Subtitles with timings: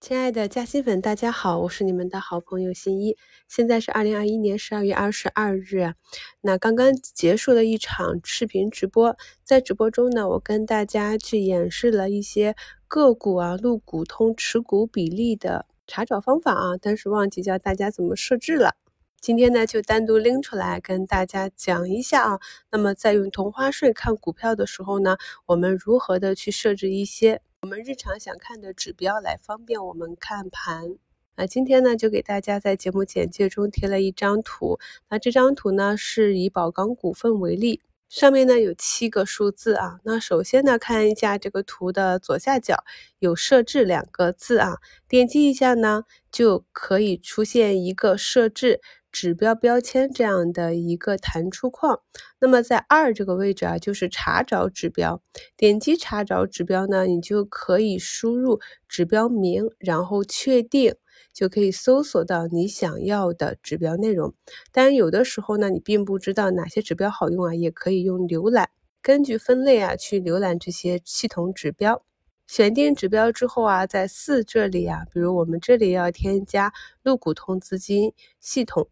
[0.00, 3.18] 亲爱的嘉兴粉，大家好，我是你们的好朋友新一。
[3.48, 5.92] 现在是二零二一年十二月二十二日，
[6.40, 12.56] 那刚刚结束了一场视频直播，在直播中呢，我跟大家去演示了一些
[12.88, 18.76] 个股啊、陆股通持股比例的查找方法啊，但是忘记教大家怎么设置了。
[19.20, 22.40] 今天呢，就单独拎出来跟大家讲一下啊。
[22.72, 27.42] 那么在用同花顺看股票的时候呢，我们如何的去设置一些。
[27.70, 30.96] 我们日常想看的指标来方便我们看盘。
[31.36, 34.80] 那今天呢，就给大家在节目简介中贴了一张图。
[35.08, 40.00] 那这张图呢，是以宝钢股份为例，上面呢有七个数字啊。
[40.02, 42.82] 那首先呢，看一下这个图的左下角
[43.20, 48.80] 有设置两个字啊，点击一下呢，就可以出现一个设置。
[49.12, 52.00] 指标标签这样的一个弹出框，
[52.38, 55.20] 那么在二这个位置啊，就是查找指标。
[55.56, 60.94] 点击查找指标呢，你就可以输入指标名，然后确定，
[61.32, 64.34] 就可以搜索到你想要的指标内容。
[64.72, 68.70] 当然，有的时候呢，你并不知道哪些指标好用啊，也可以用浏览，
[69.02, 72.04] 根据分类啊去浏览这些系统指标。
[72.46, 78.88] 选定指标之后啊，在四这里啊，比如我们这里要添加陆股通资金系统。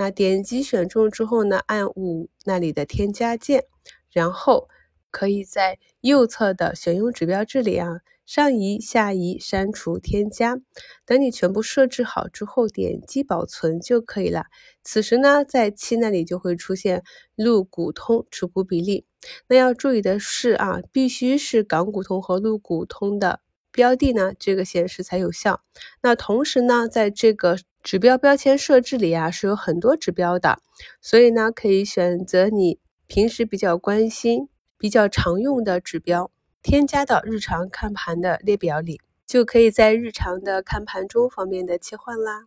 [0.00, 3.66] 那点击选中之后呢，按五那里的添加键，
[4.10, 4.66] 然后
[5.10, 10.58] 可以在右侧的选用指标这里啊，上移、下移、删除、添加。
[11.04, 14.44] 等你全部设置好之后，点击保存就可以了。
[14.82, 17.02] 此时呢，在七那里就会出现
[17.36, 19.04] 陆股通持股比例。
[19.48, 23.40] 那要注意的是啊，必须是港股通和陆股通的
[23.70, 25.60] 标的呢，这个显示才有效。
[26.00, 30.58] 那同时呢，在这个指标标签设置里啊是有很多指标的，
[31.00, 36.30] 所以呢可以选择你平时比较关心、比较常用的指标，
[36.62, 42.46] 添加到日常看盘的列表里，就可以在日常的看盘中方便的切换啦。